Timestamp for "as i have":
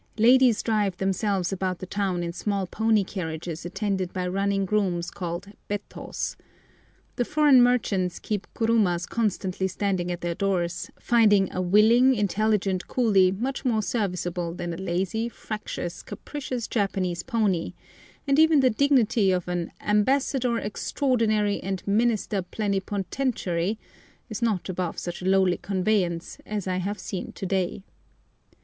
26.43-26.97